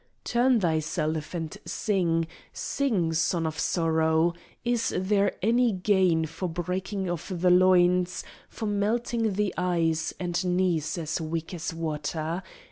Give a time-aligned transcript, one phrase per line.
[0.23, 4.33] Turn thyself, and sing Sing, Son of Sorrow!
[4.65, 11.21] Is there any gain For breaking of the loins, for melting eyes, And knees as
[11.21, 12.41] weak as water?